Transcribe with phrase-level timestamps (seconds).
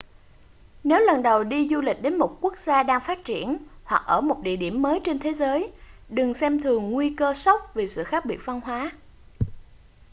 [0.83, 4.21] nếu lần đầu đi du lịch đến một quốc gia đang phát triển hoặc ở
[4.21, 5.71] một địa điểm mới trên thế giới
[6.09, 8.91] đừng xem thường nguy cơ sốc vì sự khác biệt văn hóa